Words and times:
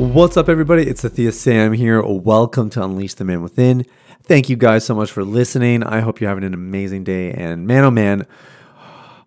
What's 0.00 0.38
up, 0.38 0.48
everybody? 0.48 0.84
It's 0.88 1.02
Sathiya 1.02 1.30
Sam 1.30 1.74
here. 1.74 2.02
Welcome 2.02 2.70
to 2.70 2.82
Unleash 2.82 3.12
the 3.12 3.24
Man 3.24 3.42
Within. 3.42 3.84
Thank 4.22 4.48
you 4.48 4.56
guys 4.56 4.82
so 4.82 4.94
much 4.94 5.12
for 5.12 5.24
listening. 5.24 5.82
I 5.82 6.00
hope 6.00 6.22
you're 6.22 6.30
having 6.30 6.42
an 6.42 6.54
amazing 6.54 7.04
day. 7.04 7.32
And 7.32 7.66
man, 7.66 7.84
oh 7.84 7.90
man, 7.90 8.26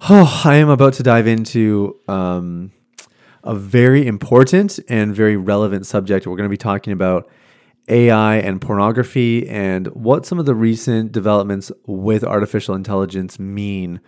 oh, 0.10 0.42
I 0.44 0.56
am 0.56 0.70
about 0.70 0.94
to 0.94 1.04
dive 1.04 1.28
into 1.28 2.00
um, 2.08 2.72
a 3.44 3.54
very 3.54 4.08
important 4.08 4.80
and 4.90 5.16
very 5.16 5.38
relevant 5.38 5.86
subject. 5.86 6.26
We're 6.26 6.38
going 6.38 6.50
to 6.50 6.54
be 6.54 6.58
talking 6.58 6.92
about 6.92 7.30
AI 7.88 8.38
and 8.38 8.60
pornography 8.60 9.48
and 9.48 9.86
what 9.90 10.26
some 10.26 10.40
of 10.40 10.48
the 10.48 10.56
recent 10.56 11.12
developments 11.12 11.72
with 11.86 12.24
artificial 12.24 12.74
intelligence 12.74 13.38
mean 13.38 14.02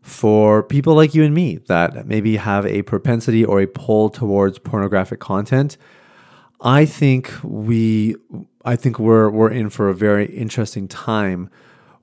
for 0.00 0.62
people 0.62 0.94
like 0.94 1.14
you 1.14 1.22
and 1.22 1.34
me 1.34 1.56
that 1.66 2.06
maybe 2.06 2.36
have 2.36 2.64
a 2.64 2.80
propensity 2.80 3.44
or 3.44 3.60
a 3.60 3.66
pull 3.66 4.08
towards 4.08 4.58
pornographic 4.58 5.20
content. 5.20 5.76
I 6.60 6.86
think 6.86 7.32
we 7.42 8.16
I 8.64 8.76
think 8.76 8.98
we're 8.98 9.30
we're 9.30 9.50
in 9.50 9.70
for 9.70 9.88
a 9.88 9.94
very 9.94 10.26
interesting 10.26 10.88
time 10.88 11.50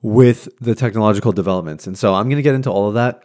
with 0.02 0.48
the 0.60 0.74
technological 0.74 1.32
developments. 1.32 1.86
And 1.86 1.98
so 1.98 2.14
I'm 2.14 2.24
going 2.28 2.36
to 2.36 2.42
get 2.42 2.54
into 2.54 2.70
all 2.70 2.88
of 2.88 2.94
that. 2.94 3.22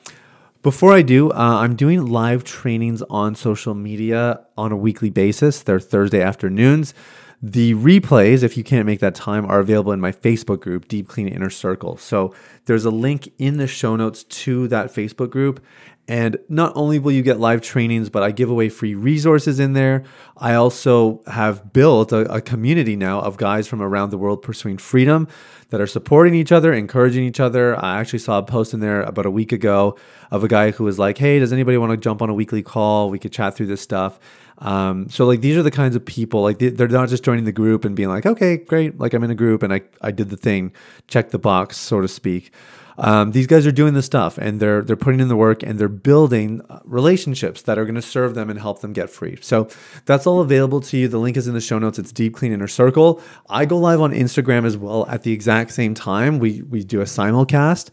Before 0.64 0.94
I 0.94 1.02
do, 1.02 1.31
uh, 1.31 1.36
I'm 1.36 1.75
doing 1.75 2.06
live 2.06 2.44
trainings 2.44 3.02
on 3.03 3.33
social 3.33 3.73
media 3.73 4.45
on 4.58 4.72
a 4.72 4.78
weekly 4.78 5.09
basis. 5.09 5.64
They're 5.64 5.80
Thursday 5.80 6.22
afternoons. 6.22 6.94
The 7.41 7.73
replays, 7.73 8.44
if 8.44 8.56
you 8.56 8.63
can't 8.63 8.86
make 8.86 9.00
that 9.00 9.16
time, 9.16 9.47
are 9.47 9.59
available 9.59 9.91
in 9.91 10.00
my 10.00 10.11
Facebook 10.11 10.59
group, 10.59 10.88
DeepClean 10.88 11.34
Inner 11.34 11.50
Circle. 11.50 11.97
So 11.97 12.36
there's 12.66 12.86
a 12.86 12.91
link 12.91 13.34
in 13.39 13.58
the 13.58 13.66
show 13.66 13.95
notes 13.95 14.23
to 14.23 14.67
that 14.67 14.94
Facebook 14.94 15.31
group. 15.31 15.63
And 16.12 16.40
not 16.50 16.73
only 16.76 17.00
will 17.00 17.14
you 17.14 17.22
get 17.22 17.40
live 17.40 17.62
trainings, 17.62 18.09
but 18.09 18.22
I 18.22 18.31
give 18.31 18.50
away 18.50 18.67
free 18.67 18.95
resources 18.95 19.62
in 19.62 19.72
there. 19.72 20.04
I 20.36 20.56
also 20.56 21.23
have 21.26 21.72
built 21.72 22.12
a, 22.12 22.30
a, 22.30 22.42
community 22.42 22.98
now 22.98 23.22
of 23.22 23.38
guys 23.38 23.66
from 23.66 23.81
around 23.81 24.09
the 24.09 24.18
world 24.18 24.42
pursuing 24.42 24.78
freedom 24.78 25.30
that 25.70 25.80
are 25.80 25.88
supporting 25.88 26.36
each 26.36 26.52
other, 26.52 26.73
encouraging 26.73 27.23
each 27.23 27.40
other. 27.40 27.81
I 27.81 28.02
actually 28.02 28.20
saw 28.20 28.40
a 28.40 28.44
post 28.44 28.73
in 28.73 28.81
there 28.81 29.03
about 29.03 29.26
a 29.26 29.31
week 29.31 29.53
ago 29.53 29.98
of 30.31 30.44
a 30.44 30.50
guy 30.50 30.72
who 30.72 30.84
was 30.84 31.00
like, 31.00 31.18
Hey, 31.18 31.40
does 31.40 31.53
anybody 31.53 31.78
want 31.78 31.92
to 31.92 31.98
jump 31.98 32.22
on 32.22 32.30
a 32.30 32.34
weekly 32.34 32.62
call? 32.62 33.09
We 33.09 33.18
could 33.18 33.31
chat 33.31 33.56
through 33.56 33.68
this 33.68 33.80
stuff. 33.80 34.20
Um, 34.58 35.08
so 35.09 35.25
like 35.25 35.40
these 35.40 35.56
are 35.56 35.64
the 35.64 35.72
kinds 35.72 35.96
of 35.96 36.06
people 36.06 36.42
like 36.42 36.59
they're 36.59 36.90
not 36.90 37.08
just 37.08 37.23
joining 37.23 37.46
the 37.46 37.53
group 37.53 37.86
and 37.86 37.96
being 37.96 38.09
like, 38.09 38.25
okay, 38.25 38.58
great, 38.58 39.00
like 39.00 39.14
I'm 39.14 39.23
in 39.23 39.31
a 39.31 39.36
group 39.36 39.64
and 39.64 39.73
I 39.73 39.81
I 40.02 40.12
did 40.12 40.30
the 40.30 40.36
thing, 40.36 40.73
check 41.08 41.30
the 41.30 41.40
box, 41.40 41.78
so 41.78 42.02
to 42.02 42.09
speak. 42.09 42.52
Um, 43.02 43.31
these 43.31 43.47
guys 43.47 43.66
are 43.66 43.71
doing 43.71 43.95
the 43.95 44.03
stuff 44.03 44.38
and 44.38 44.59
they're 44.59 44.83
they're 44.83 44.95
putting 44.95 45.19
in 45.19 45.27
the 45.27 45.35
work 45.35 45.63
and 45.63 45.80
they're 45.80 45.88
building 45.88 46.61
uh, 46.69 46.80
relationships 46.85 47.63
that 47.63 47.80
are 47.80 47.83
going 47.83 47.95
to 47.95 48.02
serve 48.02 48.35
them 48.35 48.47
and 48.49 48.59
help 48.59 48.81
them 48.81 48.94
get 48.94 49.09
free. 49.09 49.39
So 49.41 49.69
that's 50.05 50.27
all 50.27 50.39
available 50.39 50.81
to 50.81 50.97
you. 50.97 51.07
The 51.07 51.17
link 51.17 51.35
is 51.35 51.47
in 51.47 51.55
the 51.55 51.61
show 51.61 51.79
notes. 51.79 51.97
It's 51.97 52.13
DeepClean 52.13 52.52
Inner 52.52 52.67
Circle. 52.67 53.19
I 53.49 53.66
go 53.66 53.77
live 53.77 54.02
on 54.02 54.11
Instagram 54.11 54.66
as 54.66 54.77
well 54.77 55.07
at 55.07 55.23
the 55.23 55.33
exact 55.33 55.72
same 55.72 55.95
time. 55.95 56.38
We 56.38 56.61
we 56.61 56.84
do 56.84 57.01
a 57.01 57.06
simulcast, 57.06 57.90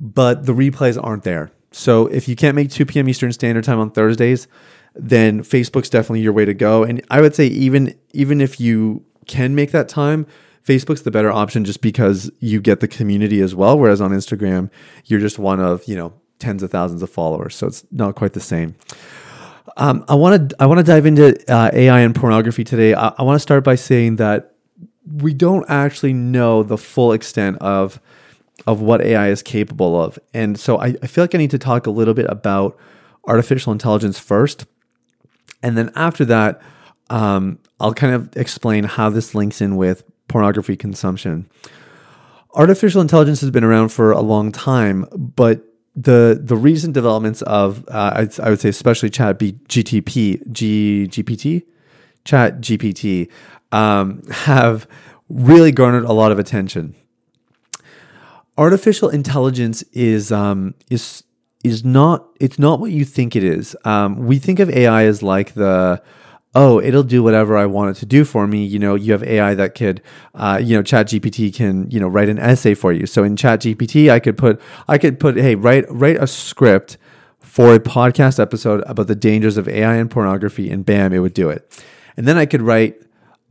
but 0.00 0.46
the 0.46 0.52
replays 0.52 1.02
aren't 1.02 1.24
there. 1.24 1.50
So 1.72 2.06
if 2.06 2.28
you 2.28 2.36
can't 2.36 2.54
make 2.54 2.70
2 2.70 2.86
p.m. 2.86 3.08
Eastern 3.08 3.32
Standard 3.32 3.64
Time 3.64 3.80
on 3.80 3.90
Thursdays, 3.90 4.46
then 4.94 5.42
Facebook's 5.42 5.90
definitely 5.90 6.20
your 6.20 6.32
way 6.32 6.44
to 6.44 6.54
go. 6.54 6.84
And 6.84 7.02
I 7.10 7.20
would 7.20 7.34
say 7.34 7.46
even 7.48 7.98
even 8.12 8.40
if 8.40 8.60
you 8.60 9.04
can 9.26 9.56
make 9.56 9.72
that 9.72 9.88
time, 9.88 10.24
Facebook's 10.66 11.02
the 11.02 11.10
better 11.10 11.30
option 11.30 11.64
just 11.64 11.80
because 11.80 12.30
you 12.40 12.60
get 12.60 12.80
the 12.80 12.88
community 12.88 13.40
as 13.40 13.54
well. 13.54 13.78
Whereas 13.78 14.00
on 14.00 14.10
Instagram, 14.10 14.70
you're 15.04 15.20
just 15.20 15.38
one 15.38 15.60
of 15.60 15.86
you 15.86 15.96
know 15.96 16.12
tens 16.38 16.62
of 16.62 16.70
thousands 16.70 17.02
of 17.02 17.10
followers, 17.10 17.54
so 17.54 17.66
it's 17.66 17.84
not 17.90 18.14
quite 18.14 18.32
the 18.32 18.40
same. 18.40 18.74
Um, 19.76 20.04
I 20.08 20.14
want 20.14 20.50
to 20.50 20.56
I 20.62 20.66
want 20.66 20.78
to 20.78 20.84
dive 20.84 21.06
into 21.06 21.36
uh, 21.52 21.70
AI 21.72 22.00
and 22.00 22.14
pornography 22.14 22.64
today. 22.64 22.94
I, 22.94 23.08
I 23.18 23.22
want 23.22 23.36
to 23.36 23.40
start 23.40 23.64
by 23.64 23.74
saying 23.74 24.16
that 24.16 24.54
we 25.06 25.34
don't 25.34 25.64
actually 25.68 26.12
know 26.12 26.62
the 26.62 26.78
full 26.78 27.12
extent 27.12 27.58
of 27.58 28.00
of 28.66 28.80
what 28.80 29.00
AI 29.00 29.28
is 29.28 29.42
capable 29.42 30.00
of, 30.00 30.18
and 30.34 30.58
so 30.58 30.78
I, 30.78 30.94
I 31.02 31.06
feel 31.06 31.22
like 31.22 31.34
I 31.34 31.38
need 31.38 31.52
to 31.52 31.58
talk 31.58 31.86
a 31.86 31.90
little 31.90 32.14
bit 32.14 32.26
about 32.28 32.76
artificial 33.26 33.72
intelligence 33.72 34.18
first 34.18 34.66
and 35.62 35.76
then 35.76 35.90
after 35.94 36.24
that, 36.26 36.62
um, 37.10 37.58
I'll 37.80 37.94
kind 37.94 38.14
of 38.14 38.36
explain 38.36 38.84
how 38.84 39.10
this 39.10 39.34
links 39.34 39.60
in 39.60 39.76
with 39.76 40.04
pornography 40.28 40.76
consumption. 40.76 41.48
Artificial 42.54 43.00
intelligence 43.00 43.40
has 43.40 43.50
been 43.50 43.64
around 43.64 43.90
for 43.90 44.12
a 44.12 44.20
long 44.20 44.50
time, 44.52 45.06
but 45.12 45.62
the 45.94 46.38
the 46.42 46.56
recent 46.56 46.92
developments 46.92 47.42
of 47.42 47.86
uh, 47.88 48.26
I, 48.26 48.28
I, 48.42 48.50
would 48.50 48.60
say 48.60 48.68
especially 48.68 49.10
Chat 49.10 49.38
B, 49.38 49.52
GTP 49.68 50.52
G, 50.52 51.08
GPT 51.10 51.64
Chat 52.24 52.60
GPT 52.60 53.30
um, 53.72 54.22
have 54.30 54.86
really 55.28 55.72
garnered 55.72 56.04
a 56.04 56.12
lot 56.12 56.32
of 56.32 56.38
attention. 56.38 56.94
Artificial 58.58 59.08
intelligence 59.08 59.82
is 59.92 60.30
um, 60.30 60.74
is 60.90 61.24
is 61.64 61.84
not 61.84 62.28
it's 62.40 62.58
not 62.58 62.78
what 62.78 62.90
you 62.90 63.04
think 63.04 63.34
it 63.34 63.44
is. 63.44 63.74
Um, 63.84 64.26
we 64.26 64.38
think 64.38 64.60
of 64.60 64.70
AI 64.70 65.04
as 65.04 65.22
like 65.22 65.54
the 65.54 66.02
oh 66.56 66.80
it'll 66.80 67.04
do 67.04 67.22
whatever 67.22 67.56
I 67.56 67.66
want 67.66 67.96
it 67.96 68.00
to 68.00 68.06
do 68.06 68.24
for 68.24 68.46
me. 68.46 68.64
You 68.64 68.78
know 68.78 68.94
you 68.94 69.12
have 69.12 69.22
AI 69.22 69.54
that 69.54 69.74
could 69.74 70.02
uh, 70.34 70.58
you 70.62 70.74
know 70.74 70.82
ChatGPT 70.82 71.54
can 71.54 71.88
you 71.90 72.00
know 72.00 72.08
write 72.08 72.28
an 72.28 72.38
essay 72.38 72.74
for 72.74 72.92
you. 72.92 73.06
So 73.06 73.22
in 73.22 73.36
ChatGPT, 73.36 74.10
I 74.10 74.18
could 74.18 74.36
put 74.36 74.60
I 74.88 74.98
could 74.98 75.20
put 75.20 75.36
hey 75.36 75.54
write 75.54 75.84
write 75.88 76.16
a 76.16 76.26
script 76.26 76.96
for 77.38 77.74
a 77.74 77.78
podcast 77.78 78.40
episode 78.40 78.82
about 78.86 79.06
the 79.06 79.14
dangers 79.14 79.56
of 79.56 79.68
AI 79.68 79.94
and 79.96 80.10
pornography 80.10 80.70
and 80.70 80.84
bam 80.84 81.12
it 81.12 81.20
would 81.20 81.34
do 81.34 81.48
it. 81.50 81.84
And 82.16 82.26
then 82.26 82.38
I 82.38 82.46
could 82.46 82.62
write 82.62 83.00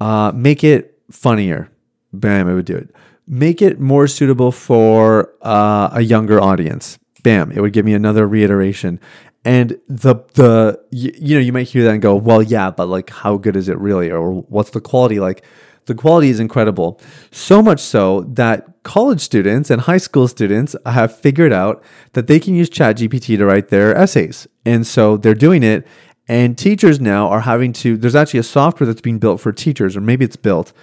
uh, 0.01 0.31
make 0.35 0.63
it 0.63 0.99
funnier. 1.11 1.71
Bam 2.11 2.49
it 2.49 2.55
would 2.55 2.65
do 2.65 2.75
it. 2.75 2.89
Make 3.27 3.61
it 3.61 3.79
more 3.79 4.07
suitable 4.07 4.51
for 4.51 5.33
uh, 5.41 5.89
a 5.93 6.01
younger 6.01 6.41
audience 6.41 6.97
bam, 7.25 7.51
it 7.51 7.59
would 7.59 7.73
give 7.73 7.83
me 7.83 7.95
another 7.95 8.27
reiteration. 8.27 8.99
And 9.45 9.79
the 9.87 10.15
the 10.33 10.81
you, 10.91 11.13
you 11.15 11.35
know 11.35 11.41
you 11.41 11.53
might 11.53 11.67
hear 11.67 11.83
that 11.83 11.91
and 11.91 12.01
go, 12.01 12.15
well, 12.15 12.41
yeah, 12.41 12.71
but 12.71 12.87
like 12.87 13.11
how 13.11 13.37
good 13.37 13.55
is 13.55 13.69
it 13.69 13.77
really, 13.77 14.11
or 14.11 14.41
what's 14.41 14.71
the 14.71 14.81
quality 14.81 15.19
like? 15.19 15.45
The 15.85 15.93
quality 15.93 16.29
is 16.29 16.39
incredible. 16.39 16.99
So 17.29 17.61
much 17.61 17.79
so 17.79 18.21
that 18.21 18.81
college 18.81 19.21
students 19.21 19.69
and 19.69 19.81
high 19.81 19.99
school 19.99 20.27
students 20.27 20.75
have 20.83 21.15
figured 21.15 21.53
out 21.53 21.83
that 22.13 22.25
they 22.25 22.39
can 22.39 22.55
use 22.55 22.71
ChatGPT 22.71 23.37
to 23.37 23.45
write 23.45 23.69
their 23.69 23.95
essays. 23.95 24.47
And 24.65 24.87
so 24.87 25.15
they're 25.15 25.35
doing 25.35 25.61
it. 25.61 25.85
And 26.27 26.57
teachers 26.57 26.99
now 26.99 27.27
are 27.27 27.41
having 27.41 27.71
to, 27.73 27.97
there's 27.97 28.15
actually 28.15 28.39
a 28.39 28.43
software 28.43 28.87
that's 28.87 29.01
being 29.01 29.19
built 29.19 29.39
for 29.39 29.51
teachers, 29.51 29.95
or 29.95 30.01
maybe 30.01 30.25
it's 30.25 30.35
built, 30.35 30.73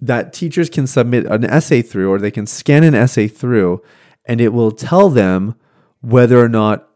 that 0.00 0.32
teachers 0.32 0.70
can 0.70 0.86
submit 0.86 1.26
an 1.26 1.44
essay 1.44 1.82
through, 1.82 2.08
or 2.12 2.20
they 2.20 2.30
can 2.30 2.46
scan 2.46 2.84
an 2.84 2.94
essay 2.94 3.26
through, 3.26 3.82
and 4.26 4.40
it 4.40 4.52
will 4.52 4.70
tell 4.70 5.10
them 5.10 5.56
whether 6.02 6.38
or 6.38 6.48
not 6.48 6.88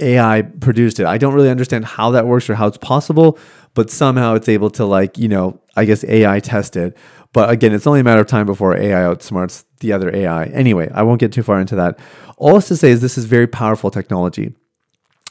AI 0.00 0.42
produced 0.42 1.00
it. 1.00 1.06
I 1.06 1.18
don't 1.18 1.34
really 1.34 1.50
understand 1.50 1.84
how 1.84 2.10
that 2.12 2.26
works 2.26 2.48
or 2.50 2.54
how 2.54 2.66
it's 2.66 2.78
possible, 2.78 3.38
but 3.74 3.90
somehow 3.90 4.34
it's 4.34 4.48
able 4.48 4.70
to 4.70 4.84
like, 4.84 5.18
you 5.18 5.28
know, 5.28 5.60
I 5.76 5.84
guess 5.84 6.04
AI 6.04 6.40
test 6.40 6.76
it. 6.76 6.96
But 7.32 7.50
again, 7.50 7.72
it's 7.72 7.86
only 7.86 8.00
a 8.00 8.04
matter 8.04 8.20
of 8.20 8.26
time 8.28 8.46
before 8.46 8.76
AI 8.76 9.02
outsmarts 9.02 9.64
the 9.80 9.92
other 9.92 10.14
AI. 10.14 10.46
Anyway, 10.46 10.88
I 10.94 11.02
won't 11.02 11.20
get 11.20 11.32
too 11.32 11.42
far 11.42 11.60
into 11.60 11.76
that. 11.76 11.98
All 12.36 12.60
to 12.62 12.76
say 12.76 12.90
is 12.90 13.00
this 13.00 13.18
is 13.18 13.24
very 13.24 13.46
powerful 13.46 13.90
technology. 13.90 14.54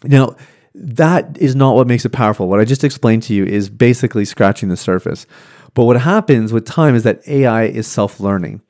Now, 0.04 0.36
that 0.76 1.38
is 1.38 1.56
not 1.56 1.76
what 1.76 1.88
makes 1.88 2.04
it 2.04 2.12
powerful. 2.12 2.48
What 2.48 2.60
I 2.60 2.66
just 2.66 2.84
explained 2.84 3.24
to 3.24 3.34
you 3.34 3.46
is 3.46 3.70
basically 3.70 4.26
scratching 4.26 4.70
the 4.70 4.78
surface. 4.78 5.26
But 5.76 5.86
what 5.86 6.02
happens 6.02 6.52
with 6.52 6.66
time 6.66 6.96
is 6.96 7.04
that 7.04 7.28
AI 7.28 7.66
is 7.66 7.88
self 7.88 8.20
learning. 8.20 8.62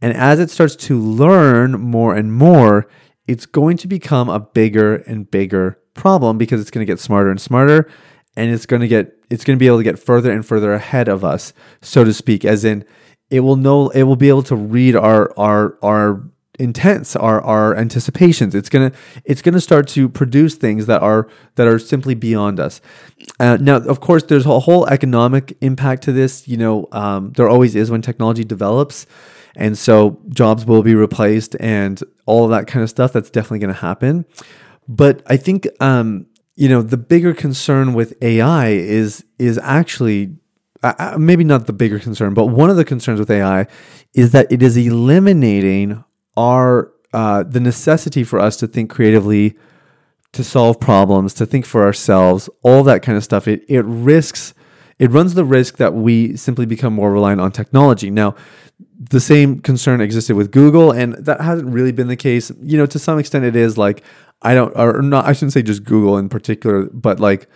And 0.00 0.16
as 0.16 0.38
it 0.38 0.50
starts 0.50 0.76
to 0.76 1.00
learn 1.00 1.72
more 1.80 2.14
and 2.14 2.32
more, 2.32 2.88
it's 3.26 3.46
going 3.46 3.76
to 3.78 3.88
become 3.88 4.28
a 4.28 4.40
bigger 4.40 4.96
and 4.96 5.30
bigger 5.30 5.78
problem 5.94 6.38
because 6.38 6.60
it's 6.60 6.70
going 6.70 6.86
to 6.86 6.90
get 6.90 7.00
smarter 7.00 7.30
and 7.30 7.40
smarter 7.40 7.90
and 8.36 8.50
it's 8.50 8.66
going 8.66 8.82
to 8.82 8.88
get 8.88 9.12
it's 9.30 9.44
going 9.44 9.56
to 9.56 9.60
be 9.60 9.66
able 9.66 9.78
to 9.78 9.84
get 9.84 9.98
further 9.98 10.30
and 10.30 10.44
further 10.46 10.72
ahead 10.74 11.08
of 11.08 11.24
us 11.24 11.52
so 11.80 12.04
to 12.04 12.12
speak 12.12 12.44
as 12.44 12.64
in 12.64 12.84
it 13.30 13.40
will 13.40 13.56
know 13.56 13.88
it 13.90 14.04
will 14.04 14.16
be 14.16 14.28
able 14.28 14.42
to 14.42 14.54
read 14.56 14.94
our 14.94 15.32
our 15.38 15.78
our 15.82 16.22
intents 16.58 17.14
our 17.16 17.40
our 17.42 17.76
anticipations. 17.76 18.54
It's 18.54 18.68
gonna 18.68 18.92
it's 19.24 19.42
gonna 19.42 19.60
start 19.60 19.88
to 19.88 20.08
produce 20.08 20.54
things 20.54 20.86
that 20.86 21.02
are 21.02 21.28
that 21.56 21.66
are 21.66 21.78
simply 21.78 22.14
beyond 22.14 22.60
us. 22.60 22.80
Uh, 23.40 23.58
now 23.60 23.76
of 23.76 24.00
course 24.00 24.22
there's 24.24 24.46
a 24.46 24.60
whole 24.60 24.86
economic 24.86 25.56
impact 25.60 26.02
to 26.04 26.12
this 26.12 26.46
you 26.48 26.56
know 26.56 26.88
um, 26.92 27.32
there 27.32 27.48
always 27.48 27.74
is 27.74 27.90
when 27.90 28.02
technology 28.02 28.44
develops 28.44 29.06
and 29.56 29.76
so 29.76 30.20
jobs 30.28 30.64
will 30.64 30.82
be 30.82 30.94
replaced 30.94 31.56
and 31.60 32.02
all 32.26 32.44
of 32.44 32.50
that 32.50 32.66
kind 32.66 32.82
of 32.82 32.90
stuff 32.90 33.12
that's 33.12 33.30
definitely 33.30 33.58
going 33.58 33.74
to 33.74 33.80
happen 33.80 34.24
but 34.88 35.22
i 35.26 35.36
think 35.36 35.66
um, 35.80 36.26
you 36.54 36.68
know 36.68 36.82
the 36.82 36.96
bigger 36.96 37.34
concern 37.34 37.94
with 37.94 38.14
ai 38.22 38.68
is 38.68 39.24
is 39.38 39.58
actually 39.58 40.36
uh, 40.82 41.16
maybe 41.18 41.44
not 41.44 41.66
the 41.66 41.72
bigger 41.72 41.98
concern, 41.98 42.34
but 42.34 42.46
one 42.46 42.70
of 42.70 42.76
the 42.76 42.84
concerns 42.84 43.18
with 43.18 43.30
AI 43.30 43.66
is 44.14 44.32
that 44.32 44.50
it 44.52 44.62
is 44.62 44.76
eliminating 44.76 46.04
our 46.36 46.92
uh, 47.12 47.42
the 47.42 47.60
necessity 47.60 48.22
for 48.22 48.38
us 48.38 48.56
to 48.58 48.66
think 48.66 48.90
creatively, 48.90 49.56
to 50.32 50.44
solve 50.44 50.78
problems, 50.78 51.32
to 51.34 51.46
think 51.46 51.64
for 51.64 51.84
ourselves, 51.84 52.50
all 52.62 52.82
that 52.82 53.02
kind 53.02 53.16
of 53.16 53.24
stuff. 53.24 53.48
It 53.48 53.64
it 53.68 53.84
risks 53.84 54.54
it 54.98 55.10
runs 55.10 55.34
the 55.34 55.44
risk 55.44 55.76
that 55.76 55.94
we 55.94 56.36
simply 56.36 56.64
become 56.64 56.92
more 56.92 57.12
reliant 57.12 57.40
on 57.40 57.52
technology. 57.52 58.10
Now, 58.10 58.34
the 58.98 59.20
same 59.20 59.60
concern 59.60 60.00
existed 60.00 60.36
with 60.36 60.50
Google, 60.50 60.90
and 60.90 61.14
that 61.14 61.40
hasn't 61.40 61.68
really 61.68 61.92
been 61.92 62.08
the 62.08 62.16
case. 62.16 62.50
You 62.62 62.78
know, 62.78 62.86
to 62.86 62.98
some 62.98 63.18
extent, 63.18 63.44
it 63.44 63.56
is 63.56 63.76
like 63.76 64.02
I 64.42 64.54
don't, 64.54 64.72
or 64.76 65.02
not. 65.02 65.26
I 65.26 65.32
shouldn't 65.32 65.52
say 65.52 65.62
just 65.62 65.84
Google 65.84 66.18
in 66.18 66.28
particular, 66.28 66.84
but 66.92 67.20
like 67.20 67.48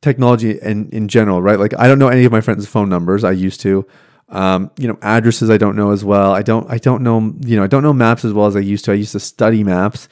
technology 0.00 0.58
in, 0.60 0.88
in 0.90 1.08
general, 1.08 1.42
right? 1.42 1.58
Like 1.58 1.74
I 1.78 1.88
don't 1.88 1.98
know 1.98 2.08
any 2.08 2.24
of 2.24 2.32
my 2.32 2.40
friends' 2.40 2.66
phone 2.66 2.88
numbers. 2.88 3.24
I 3.24 3.32
used 3.32 3.60
to. 3.62 3.86
Um, 4.30 4.70
you 4.76 4.86
know, 4.86 4.98
addresses 5.00 5.48
I 5.48 5.56
don't 5.56 5.74
know 5.74 5.90
as 5.90 6.04
well. 6.04 6.34
I 6.34 6.42
don't 6.42 6.70
I 6.70 6.76
don't 6.76 7.02
know, 7.02 7.34
you 7.40 7.56
know, 7.56 7.64
I 7.64 7.66
don't 7.66 7.82
know 7.82 7.94
maps 7.94 8.26
as 8.26 8.34
well 8.34 8.44
as 8.44 8.56
I 8.56 8.60
used 8.60 8.84
to. 8.84 8.92
I 8.92 8.94
used 8.94 9.12
to 9.12 9.20
study 9.20 9.64
maps 9.64 10.06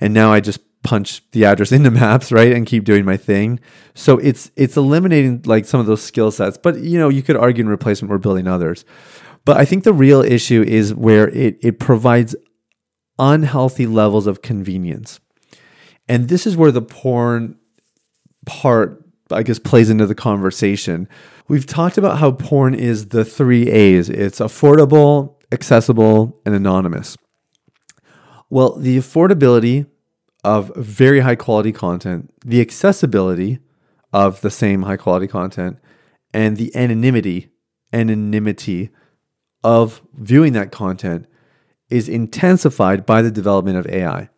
and 0.00 0.12
now 0.12 0.32
I 0.32 0.40
just 0.40 0.58
punch 0.82 1.22
the 1.30 1.44
address 1.44 1.70
into 1.76 1.90
maps, 1.90 2.32
right? 2.32 2.52
And 2.52 2.66
keep 2.66 2.84
doing 2.84 3.04
my 3.04 3.16
thing. 3.16 3.60
So 3.94 4.18
it's 4.18 4.50
it's 4.56 4.76
eliminating 4.76 5.42
like 5.46 5.64
some 5.64 5.78
of 5.78 5.86
those 5.86 6.02
skill 6.02 6.32
sets. 6.32 6.58
But 6.58 6.80
you 6.80 6.98
know, 6.98 7.08
you 7.08 7.22
could 7.22 7.36
argue 7.36 7.62
in 7.62 7.68
replacement 7.68 8.10
we're 8.10 8.18
building 8.18 8.48
others. 8.48 8.84
But 9.44 9.56
I 9.56 9.64
think 9.64 9.84
the 9.84 9.92
real 9.92 10.22
issue 10.22 10.62
is 10.62 10.94
where 10.94 11.28
it 11.28 11.58
it 11.62 11.78
provides 11.78 12.36
unhealthy 13.18 13.86
levels 13.86 14.26
of 14.26 14.42
convenience. 14.42 15.20
And 16.08 16.28
this 16.28 16.46
is 16.46 16.56
where 16.56 16.72
the 16.72 16.82
porn 16.82 17.56
part 18.46 19.04
I 19.30 19.42
guess 19.42 19.58
plays 19.58 19.90
into 19.90 20.06
the 20.06 20.14
conversation. 20.14 21.08
We've 21.48 21.66
talked 21.66 21.98
about 21.98 22.18
how 22.18 22.32
porn 22.32 22.74
is 22.74 23.08
the 23.08 23.24
three 23.24 23.70
A's 23.70 24.08
it's 24.08 24.40
affordable, 24.40 25.36
accessible, 25.50 26.40
and 26.44 26.54
anonymous. 26.54 27.16
Well, 28.50 28.76
the 28.76 28.98
affordability 28.98 29.86
of 30.44 30.74
very 30.76 31.20
high 31.20 31.36
quality 31.36 31.72
content, 31.72 32.32
the 32.44 32.60
accessibility 32.60 33.60
of 34.12 34.40
the 34.40 34.50
same 34.50 34.82
high 34.82 34.96
quality 34.96 35.26
content, 35.26 35.78
and 36.34 36.56
the 36.56 36.74
anonymity, 36.76 37.50
anonymity 37.92 38.90
of 39.64 40.02
viewing 40.14 40.52
that 40.54 40.72
content 40.72 41.26
is 41.90 42.08
intensified 42.08 43.04
by 43.04 43.22
the 43.22 43.30
development 43.30 43.76
of 43.76 43.86
AI. 43.86 44.28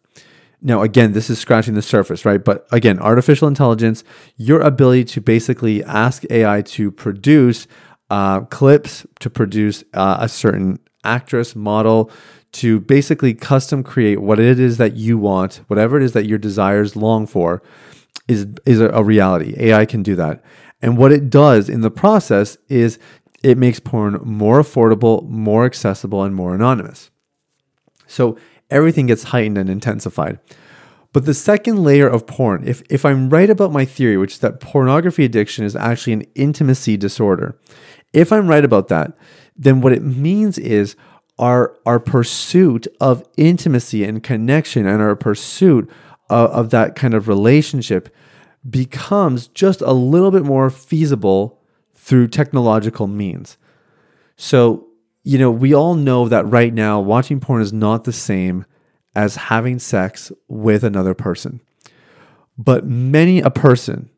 Now, 0.61 0.83
again, 0.83 1.13
this 1.13 1.29
is 1.29 1.39
scratching 1.39 1.75
the 1.75 1.83
surface, 1.83 2.25
right? 2.25 2.43
But 2.43 2.67
again, 2.73 2.99
artificial 2.99 3.47
intelligence, 3.47 4.03
your 4.37 4.61
ability 4.61 5.05
to 5.05 5.21
basically 5.21 5.85
ask 5.85 6.25
AI 6.31 6.63
to 6.63 6.91
produce 6.91 7.67
uh, 8.11 8.41
clips, 8.43 9.07
to 9.21 9.29
produce 9.29 9.85
uh, 9.93 10.17
a 10.21 10.29
certain 10.29 10.79
actress, 11.05 11.55
model, 11.55 12.11
to 12.53 12.81
basically 12.81 13.35
custom 13.35 13.83
create 13.83 14.21
what 14.21 14.41
it 14.41 14.59
is 14.59 14.79
that 14.79 14.95
you 14.95 15.19
want, 15.19 15.61
whatever 15.67 15.99
it 15.99 16.03
is 16.03 16.13
that 16.13 16.27
your 16.27 16.39
desires 16.39 16.97
long 16.97 17.27
for, 17.27 17.63
is 18.27 18.47
is 18.65 18.81
a, 18.81 18.89
a 18.91 19.03
reality. 19.03 19.55
AI 19.59 19.85
can 19.85 20.03
do 20.03 20.17
that, 20.17 20.43
and 20.81 20.97
what 20.97 21.13
it 21.13 21.29
does 21.29 21.69
in 21.69 21.83
the 21.83 21.91
process 21.91 22.57
is 22.69 22.99
it 23.45 23.59
makes 23.59 23.79
porn 23.79 24.19
more 24.25 24.61
affordable, 24.61 25.29
more 25.29 25.67
accessible, 25.67 26.23
and 26.23 26.35
more 26.35 26.55
anonymous. 26.55 27.11
So 28.07 28.39
everything 28.71 29.07
gets 29.07 29.25
heightened 29.25 29.59
and 29.59 29.69
intensified. 29.69 30.39
But 31.13 31.27
the 31.27 31.35
second 31.35 31.85
layer 31.85 32.09
of 32.09 32.27
porn, 32.27 32.67
if, 32.67 32.83
if 32.89 33.05
I'm 33.05 33.29
right 33.29 33.51
about 33.51 33.71
my 33.71 33.85
theory, 33.85 34.17
which 34.17 34.33
is 34.33 34.39
that 34.39 34.61
pornography 34.61 35.27
addiction 35.27 35.65
is 35.65 35.77
actually 35.77 36.15
an 36.15 36.27
intimacy 36.35 36.97
disorder, 36.97 37.59
if 38.15 38.33
I'm 38.33 38.49
right 38.49 38.65
about 38.65 38.89
that, 38.89 39.13
then 39.55 39.83
what 39.83 39.93
it 39.93 40.03
means 40.03 40.57
is 40.57 40.97
our, 41.39 41.77
our 41.85 42.01
pursuit 42.01 42.87
of 42.99 43.29
intimacy 43.37 44.05
and 44.05 44.23
connection 44.23 44.87
and 44.87 45.03
our 45.03 45.15
pursuit 45.15 45.91
of, 46.31 46.51
of 46.51 46.71
that 46.71 46.97
kind 46.97 47.13
of 47.13 47.29
relationship 47.29 48.09
becomes 48.69 49.49
just 49.49 49.83
a 49.83 49.93
little 49.93 50.31
bit 50.31 50.45
more 50.45 50.71
feasible 50.71 51.61
through 52.05 52.29
technological 52.29 53.07
means. 53.07 53.57
So 54.37 54.89
you 55.25 55.39
know, 55.39 55.51
we 55.51 55.75
all 55.75 55.95
know 55.95 56.29
that 56.29 56.47
right 56.47 56.73
now 56.73 57.01
watching 57.01 57.41
porn 57.41 57.63
is 57.63 57.73
not 57.73 58.05
the 58.05 58.13
same 58.13 58.67
as 59.17 59.37
having 59.37 59.79
sex 59.79 60.31
with 60.49 60.85
another 60.85 61.15
person. 61.15 61.61
But 62.59 62.85
many 62.87 63.41
a 63.41 63.51
person 63.51 64.11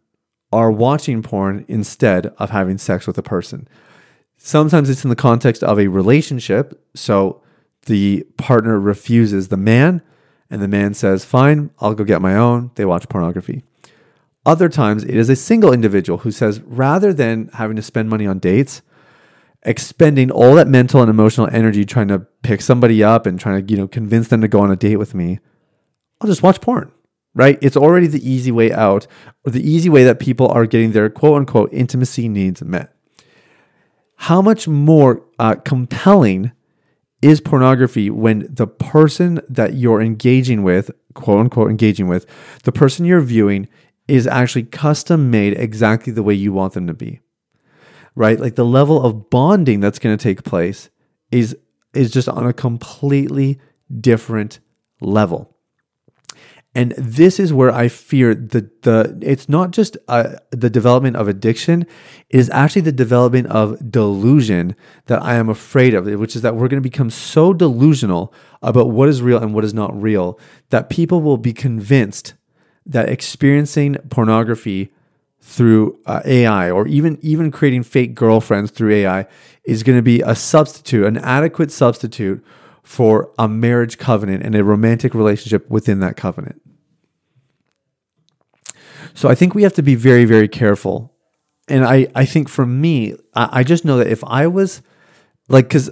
are 0.52 0.70
watching 0.70 1.22
porn 1.22 1.64
instead 1.68 2.26
of 2.38 2.50
having 2.50 2.76
sex 2.76 3.06
with 3.06 3.16
a 3.18 3.22
person. 3.22 3.68
Sometimes 4.36 4.90
it's 4.90 5.04
in 5.04 5.10
the 5.10 5.16
context 5.16 5.62
of 5.62 5.78
a 5.78 5.86
relationship. 5.86 6.84
So 6.94 7.40
the 7.86 8.26
partner 8.36 8.80
refuses 8.80 9.48
the 9.48 9.56
man, 9.56 10.02
and 10.50 10.60
the 10.60 10.68
man 10.68 10.92
says, 10.92 11.24
Fine, 11.24 11.70
I'll 11.78 11.94
go 11.94 12.04
get 12.04 12.20
my 12.20 12.34
own. 12.34 12.72
They 12.74 12.84
watch 12.84 13.08
pornography. 13.08 13.62
Other 14.46 14.68
times 14.68 15.02
it 15.02 15.16
is 15.16 15.28
a 15.28 15.36
single 15.36 15.72
individual 15.72 16.18
who 16.18 16.30
says, 16.30 16.60
Rather 16.60 17.12
than 17.12 17.50
having 17.54 17.76
to 17.76 17.82
spend 17.82 18.08
money 18.08 18.26
on 18.26 18.38
dates, 18.38 18.80
expending 19.62 20.30
all 20.30 20.54
that 20.54 20.68
mental 20.68 21.02
and 21.02 21.10
emotional 21.10 21.48
energy 21.50 21.84
trying 21.84 22.06
to 22.08 22.20
pick 22.42 22.62
somebody 22.62 23.02
up 23.02 23.26
and 23.26 23.40
trying 23.40 23.66
to, 23.66 23.72
you 23.72 23.76
know, 23.76 23.88
convince 23.88 24.28
them 24.28 24.40
to 24.40 24.48
go 24.48 24.60
on 24.60 24.70
a 24.70 24.76
date 24.76 24.96
with 24.96 25.14
me, 25.14 25.40
I'll 26.20 26.28
just 26.28 26.44
watch 26.44 26.60
porn, 26.60 26.92
right? 27.34 27.58
It's 27.60 27.76
already 27.76 28.06
the 28.06 28.26
easy 28.26 28.52
way 28.52 28.72
out, 28.72 29.08
or 29.44 29.50
the 29.50 29.68
easy 29.68 29.88
way 29.88 30.04
that 30.04 30.20
people 30.20 30.48
are 30.48 30.64
getting 30.64 30.92
their 30.92 31.10
quote 31.10 31.36
unquote 31.36 31.72
intimacy 31.72 32.28
needs 32.28 32.62
met. 32.62 32.94
How 34.14 34.40
much 34.40 34.68
more 34.68 35.26
uh, 35.40 35.56
compelling 35.56 36.52
is 37.20 37.40
pornography 37.40 38.08
when 38.10 38.46
the 38.48 38.68
person 38.68 39.40
that 39.48 39.74
you're 39.74 40.00
engaging 40.00 40.62
with, 40.62 40.92
quote 41.14 41.40
unquote, 41.40 41.70
engaging 41.70 42.06
with, 42.06 42.26
the 42.62 42.72
person 42.72 43.04
you're 43.04 43.20
viewing 43.20 43.68
is 44.08 44.26
actually 44.26 44.64
custom 44.64 45.30
made 45.30 45.54
exactly 45.54 46.12
the 46.12 46.22
way 46.22 46.34
you 46.34 46.52
want 46.52 46.74
them 46.74 46.86
to 46.86 46.94
be? 46.94 47.20
right? 48.16 48.40
Like 48.40 48.56
the 48.56 48.64
level 48.64 49.04
of 49.04 49.30
bonding 49.30 49.78
that's 49.78 50.00
going 50.00 50.16
to 50.16 50.22
take 50.22 50.42
place 50.42 50.90
is 51.30 51.56
is 51.94 52.10
just 52.10 52.28
on 52.28 52.46
a 52.46 52.52
completely 52.52 53.60
different 54.00 54.58
level. 55.00 55.52
And 56.74 56.92
this 56.98 57.40
is 57.40 57.54
where 57.54 57.70
I 57.70 57.88
fear 57.88 58.34
the 58.34 58.70
the 58.82 59.18
it's 59.22 59.48
not 59.48 59.70
just 59.70 59.96
uh, 60.08 60.34
the 60.50 60.68
development 60.68 61.16
of 61.16 61.28
addiction, 61.28 61.82
it 61.82 62.38
is 62.38 62.50
actually 62.50 62.82
the 62.82 62.92
development 62.92 63.46
of 63.46 63.90
delusion 63.90 64.74
that 65.06 65.22
I 65.22 65.36
am 65.36 65.48
afraid 65.48 65.94
of, 65.94 66.06
which 66.06 66.36
is 66.36 66.42
that 66.42 66.54
we're 66.54 66.68
going 66.68 66.82
to 66.82 66.88
become 66.88 67.10
so 67.10 67.54
delusional 67.54 68.32
about 68.62 68.90
what 68.90 69.08
is 69.08 69.22
real 69.22 69.42
and 69.42 69.54
what 69.54 69.64
is 69.64 69.72
not 69.72 69.98
real 70.00 70.38
that 70.70 70.90
people 70.90 71.22
will 71.22 71.38
be 71.38 71.54
convinced 71.54 72.34
that 72.86 73.08
experiencing 73.08 73.96
pornography 74.08 74.92
through 75.40 75.98
uh, 76.06 76.20
AI 76.24 76.70
or 76.70 76.86
even 76.88 77.18
even 77.22 77.50
creating 77.50 77.82
fake 77.82 78.14
girlfriends 78.14 78.70
through 78.70 78.92
AI 78.92 79.26
is 79.64 79.82
going 79.82 79.98
to 79.98 80.02
be 80.02 80.20
a 80.22 80.34
substitute, 80.34 81.04
an 81.04 81.18
adequate 81.18 81.70
substitute 81.70 82.44
for 82.82 83.30
a 83.38 83.48
marriage 83.48 83.98
covenant 83.98 84.42
and 84.42 84.54
a 84.54 84.64
romantic 84.64 85.14
relationship 85.14 85.68
within 85.68 86.00
that 86.00 86.16
covenant. 86.16 86.60
So 89.14 89.28
I 89.28 89.34
think 89.34 89.54
we 89.54 89.62
have 89.62 89.74
to 89.74 89.82
be 89.82 89.94
very 89.94 90.24
very 90.24 90.48
careful. 90.48 91.12
And 91.68 91.84
I 91.84 92.08
I 92.14 92.24
think 92.24 92.48
for 92.48 92.66
me, 92.66 93.14
I, 93.34 93.60
I 93.60 93.62
just 93.64 93.84
know 93.84 93.98
that 93.98 94.08
if 94.08 94.22
I 94.24 94.46
was 94.46 94.82
like 95.48 95.68
cuz 95.68 95.90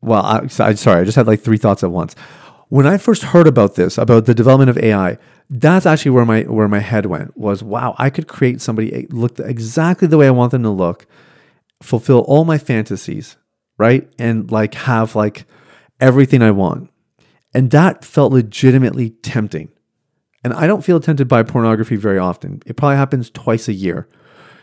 well, 0.00 0.24
I 0.24 0.46
sorry, 0.46 1.00
I 1.00 1.04
just 1.04 1.16
had 1.16 1.26
like 1.26 1.40
three 1.40 1.58
thoughts 1.58 1.82
at 1.82 1.90
once. 1.90 2.14
When 2.68 2.86
I 2.86 2.98
first 2.98 3.22
heard 3.22 3.46
about 3.46 3.76
this, 3.76 3.96
about 3.96 4.26
the 4.26 4.34
development 4.34 4.70
of 4.70 4.78
AI, 4.78 5.18
that's 5.48 5.86
actually 5.86 6.10
where 6.10 6.24
my 6.24 6.42
where 6.42 6.68
my 6.68 6.80
head 6.80 7.06
went 7.06 7.36
was 7.36 7.62
wow 7.62 7.94
i 7.98 8.10
could 8.10 8.26
create 8.26 8.60
somebody 8.60 9.06
look 9.10 9.38
exactly 9.38 10.08
the 10.08 10.18
way 10.18 10.26
i 10.26 10.30
want 10.30 10.50
them 10.50 10.64
to 10.64 10.70
look 10.70 11.06
fulfill 11.82 12.20
all 12.20 12.44
my 12.44 12.58
fantasies 12.58 13.36
right? 13.78 14.08
And 14.18 14.50
like 14.50 14.74
have 14.74 15.14
like 15.14 15.44
everything 16.00 16.42
i 16.42 16.50
want. 16.50 16.90
And 17.52 17.70
that 17.70 18.04
felt 18.04 18.32
legitimately 18.32 19.10
tempting. 19.10 19.68
And 20.42 20.52
i 20.54 20.66
don't 20.66 20.84
feel 20.84 21.00
tempted 21.00 21.28
by 21.28 21.42
pornography 21.42 21.96
very 21.96 22.18
often. 22.18 22.62
It 22.66 22.76
probably 22.76 22.96
happens 22.96 23.30
twice 23.30 23.68
a 23.68 23.72
year 23.72 24.08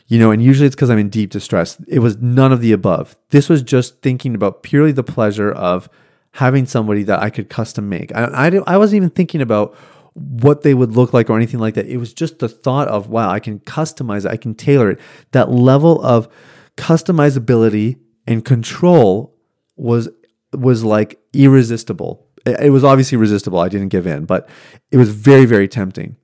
you 0.07 0.19
know 0.19 0.31
and 0.31 0.43
usually 0.43 0.67
it's 0.67 0.75
because 0.75 0.89
i'm 0.89 0.99
in 0.99 1.09
deep 1.09 1.29
distress. 1.29 1.79
It 1.87 1.99
was 1.99 2.17
none 2.17 2.51
of 2.51 2.59
the 2.59 2.73
above. 2.73 3.15
This 3.29 3.47
was 3.47 3.61
just 3.61 4.01
thinking 4.01 4.35
about 4.35 4.61
purely 4.61 4.91
the 4.91 5.03
pleasure 5.03 5.51
of 5.51 5.87
having 6.33 6.65
somebody 6.65 7.03
that 7.03 7.21
I 7.21 7.29
could 7.29 7.49
custom 7.49 7.89
make. 7.89 8.13
I, 8.13 8.25
I, 8.25 8.51
I 8.67 8.77
wasn't 8.77 8.97
even 8.97 9.09
thinking 9.11 9.41
about 9.41 9.75
what 10.13 10.61
they 10.61 10.73
would 10.73 10.95
look 10.95 11.13
like 11.13 11.29
or 11.29 11.37
anything 11.37 11.59
like 11.59 11.75
that. 11.75 11.87
It 11.87 11.97
was 11.97 12.13
just 12.13 12.39
the 12.39 12.49
thought 12.49 12.87
of, 12.87 13.07
wow, 13.07 13.29
I 13.29 13.39
can 13.39 13.59
customize 13.59 14.25
it, 14.25 14.31
I 14.31 14.37
can 14.37 14.55
tailor 14.55 14.91
it. 14.91 14.99
That 15.31 15.51
level 15.51 16.03
of 16.03 16.27
customizability 16.75 17.99
and 18.27 18.43
control 18.43 19.35
was 19.75 20.09
was 20.53 20.83
like 20.83 21.19
irresistible. 21.33 22.27
It 22.45 22.71
was 22.71 22.83
obviously 22.83 23.17
resistible. 23.17 23.59
I 23.59 23.69
didn't 23.69 23.89
give 23.89 24.05
in, 24.05 24.25
but 24.25 24.49
it 24.91 24.97
was 24.97 25.09
very, 25.09 25.45
very 25.45 25.67
tempting. 25.67 26.17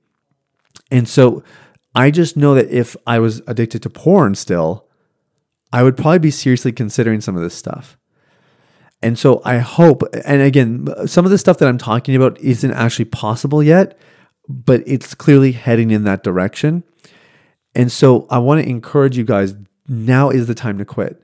And 0.90 1.08
so 1.08 1.42
I 1.94 2.10
just 2.10 2.36
know 2.36 2.54
that 2.54 2.68
if 2.68 2.96
I 3.06 3.18
was 3.18 3.42
addicted 3.46 3.82
to 3.82 3.90
porn 3.90 4.34
still, 4.34 4.86
I 5.72 5.82
would 5.82 5.96
probably 5.96 6.18
be 6.18 6.30
seriously 6.30 6.72
considering 6.72 7.20
some 7.20 7.36
of 7.36 7.42
this 7.42 7.54
stuff. 7.54 7.96
And 9.02 9.18
so 9.18 9.40
I 9.44 9.58
hope, 9.58 10.02
and 10.24 10.42
again, 10.42 10.86
some 11.06 11.24
of 11.24 11.30
the 11.30 11.38
stuff 11.38 11.58
that 11.58 11.68
I'm 11.68 11.78
talking 11.78 12.14
about 12.14 12.38
isn't 12.40 12.72
actually 12.72 13.06
possible 13.06 13.62
yet, 13.62 13.98
but 14.48 14.82
it's 14.86 15.14
clearly 15.14 15.52
heading 15.52 15.90
in 15.90 16.04
that 16.04 16.22
direction. 16.22 16.84
And 17.74 17.90
so 17.90 18.26
I 18.30 18.38
want 18.38 18.62
to 18.62 18.68
encourage 18.68 19.16
you 19.16 19.24
guys 19.24 19.54
now 19.88 20.28
is 20.28 20.46
the 20.46 20.54
time 20.54 20.76
to 20.78 20.84
quit 20.84 21.22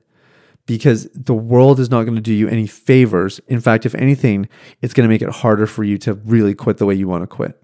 because 0.64 1.08
the 1.12 1.34
world 1.34 1.78
is 1.78 1.90
not 1.90 2.04
going 2.04 2.16
to 2.16 2.20
do 2.20 2.32
you 2.32 2.48
any 2.48 2.66
favors. 2.66 3.40
In 3.46 3.60
fact, 3.60 3.84
if 3.84 3.94
anything, 3.94 4.48
it's 4.80 4.94
going 4.94 5.06
to 5.06 5.12
make 5.12 5.22
it 5.22 5.28
harder 5.28 5.66
for 5.66 5.84
you 5.84 5.98
to 5.98 6.14
really 6.14 6.54
quit 6.54 6.78
the 6.78 6.86
way 6.86 6.94
you 6.94 7.08
want 7.08 7.22
to 7.22 7.26
quit. 7.26 7.60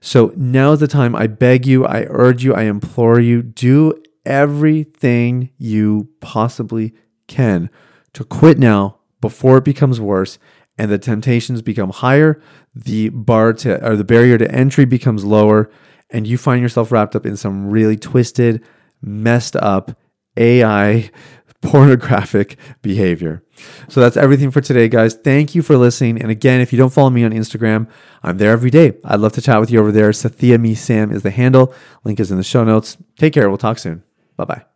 So 0.00 0.32
now 0.36 0.72
is 0.72 0.80
the 0.80 0.86
time. 0.86 1.16
I 1.16 1.26
beg 1.26 1.66
you, 1.66 1.84
I 1.84 2.06
urge 2.08 2.44
you, 2.44 2.54
I 2.54 2.62
implore 2.62 3.18
you, 3.18 3.42
do 3.42 4.00
everything 4.24 5.50
you 5.58 6.08
possibly 6.20 6.94
can 7.26 7.70
to 8.12 8.24
quit 8.24 8.58
now 8.58 8.98
before 9.28 9.58
it 9.58 9.64
becomes 9.64 10.00
worse 10.00 10.38
and 10.78 10.90
the 10.90 10.98
temptations 10.98 11.62
become 11.62 11.90
higher, 11.90 12.40
the 12.74 13.08
bar 13.08 13.52
to 13.54 13.84
or 13.84 13.96
the 13.96 14.04
barrier 14.04 14.38
to 14.38 14.50
entry 14.50 14.84
becomes 14.84 15.24
lower, 15.24 15.70
and 16.10 16.26
you 16.26 16.38
find 16.38 16.62
yourself 16.62 16.92
wrapped 16.92 17.16
up 17.16 17.26
in 17.26 17.36
some 17.36 17.70
really 17.70 17.96
twisted, 17.96 18.62
messed 19.02 19.56
up 19.56 19.98
AI 20.36 21.10
pornographic 21.62 22.56
behavior. 22.82 23.42
So 23.88 24.00
that's 24.00 24.16
everything 24.16 24.50
for 24.50 24.60
today, 24.60 24.88
guys. 24.88 25.14
Thank 25.14 25.54
you 25.54 25.62
for 25.62 25.76
listening. 25.76 26.20
And 26.20 26.30
again, 26.30 26.60
if 26.60 26.72
you 26.72 26.78
don't 26.78 26.92
follow 26.92 27.10
me 27.10 27.24
on 27.24 27.32
Instagram, 27.32 27.88
I'm 28.22 28.38
there 28.38 28.52
every 28.52 28.70
day. 28.70 28.92
I'd 29.04 29.20
love 29.20 29.32
to 29.32 29.42
chat 29.42 29.58
with 29.58 29.70
you 29.70 29.80
over 29.80 29.90
there. 29.90 30.10
Sathiya 30.10 30.60
Me 30.60 30.74
Sam 30.74 31.10
is 31.10 31.22
the 31.22 31.30
handle. 31.30 31.74
Link 32.04 32.20
is 32.20 32.30
in 32.30 32.36
the 32.36 32.44
show 32.44 32.62
notes. 32.62 32.96
Take 33.18 33.32
care. 33.32 33.48
We'll 33.48 33.58
talk 33.58 33.78
soon. 33.78 34.02
Bye 34.36 34.44
bye. 34.44 34.75